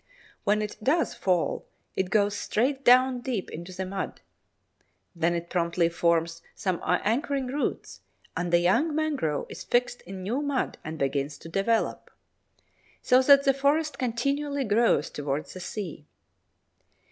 When 0.45 0.63
it 0.63 0.77
does 0.81 1.13
fall, 1.13 1.67
it 1.95 2.09
goes 2.09 2.35
straight 2.35 2.83
down 2.83 3.19
deep 3.21 3.51
into 3.51 3.71
the 3.71 3.85
mud; 3.85 4.21
then 5.15 5.35
it 5.35 5.47
promptly 5.51 5.89
forms 5.89 6.41
some 6.55 6.81
anchoring 6.83 7.45
roots, 7.45 8.01
and 8.35 8.51
the 8.51 8.57
young 8.57 8.95
mangrove 8.95 9.45
is 9.47 9.63
fixed 9.63 10.01
in 10.01 10.23
new 10.23 10.41
mud 10.41 10.79
and 10.83 10.97
begins 10.97 11.37
to 11.37 11.49
develop. 11.49 12.09
So 13.03 13.21
that 13.21 13.43
the 13.43 13.53
forest 13.53 13.99
continually 13.99 14.63
grows 14.63 15.11
towards 15.11 15.53
the 15.53 15.59
sea. 15.59 16.07